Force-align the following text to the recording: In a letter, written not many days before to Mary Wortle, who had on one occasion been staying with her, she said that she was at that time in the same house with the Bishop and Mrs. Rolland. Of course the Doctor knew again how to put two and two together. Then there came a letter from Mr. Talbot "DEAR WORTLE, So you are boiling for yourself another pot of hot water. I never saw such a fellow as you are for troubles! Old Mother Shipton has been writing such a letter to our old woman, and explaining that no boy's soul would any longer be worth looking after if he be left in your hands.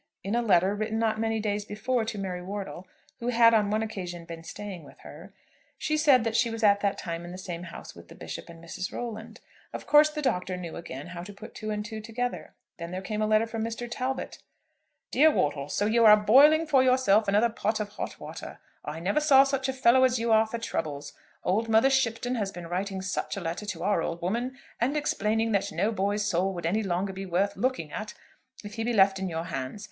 In 0.23 0.33
a 0.33 0.41
letter, 0.41 0.73
written 0.73 0.97
not 0.97 1.19
many 1.19 1.39
days 1.39 1.63
before 1.63 2.05
to 2.05 2.17
Mary 2.17 2.41
Wortle, 2.41 2.87
who 3.19 3.27
had 3.27 3.53
on 3.53 3.69
one 3.69 3.83
occasion 3.83 4.25
been 4.25 4.43
staying 4.43 4.83
with 4.83 4.97
her, 5.01 5.31
she 5.77 5.95
said 5.95 6.23
that 6.23 6.35
she 6.35 6.49
was 6.49 6.63
at 6.63 6.79
that 6.81 6.97
time 6.97 7.23
in 7.23 7.31
the 7.31 7.37
same 7.37 7.61
house 7.61 7.93
with 7.93 8.07
the 8.07 8.15
Bishop 8.15 8.49
and 8.49 8.63
Mrs. 8.63 8.91
Rolland. 8.91 9.41
Of 9.71 9.85
course 9.85 10.09
the 10.09 10.23
Doctor 10.23 10.57
knew 10.57 10.75
again 10.75 11.05
how 11.09 11.21
to 11.21 11.31
put 11.35 11.53
two 11.53 11.69
and 11.69 11.85
two 11.85 12.01
together. 12.01 12.55
Then 12.79 12.89
there 12.89 13.03
came 13.03 13.21
a 13.21 13.27
letter 13.27 13.45
from 13.45 13.63
Mr. 13.63 13.87
Talbot 13.87 14.39
"DEAR 15.11 15.29
WORTLE, 15.29 15.69
So 15.69 15.85
you 15.85 16.03
are 16.05 16.17
boiling 16.17 16.65
for 16.65 16.81
yourself 16.83 17.27
another 17.27 17.49
pot 17.49 17.79
of 17.79 17.89
hot 17.89 18.19
water. 18.19 18.57
I 18.83 18.99
never 18.99 19.19
saw 19.19 19.43
such 19.43 19.69
a 19.69 19.71
fellow 19.71 20.03
as 20.03 20.17
you 20.17 20.31
are 20.31 20.47
for 20.47 20.57
troubles! 20.57 21.13
Old 21.43 21.69
Mother 21.69 21.91
Shipton 21.91 22.33
has 22.37 22.51
been 22.51 22.65
writing 22.65 23.03
such 23.03 23.37
a 23.37 23.41
letter 23.41 23.67
to 23.67 23.83
our 23.83 24.01
old 24.01 24.19
woman, 24.19 24.57
and 24.79 24.97
explaining 24.97 25.51
that 25.51 25.71
no 25.71 25.91
boy's 25.91 26.25
soul 26.25 26.55
would 26.55 26.65
any 26.65 26.81
longer 26.81 27.13
be 27.13 27.27
worth 27.27 27.55
looking 27.55 27.91
after 27.91 28.15
if 28.63 28.73
he 28.73 28.83
be 28.83 28.93
left 28.93 29.19
in 29.19 29.29
your 29.29 29.43
hands. 29.43 29.79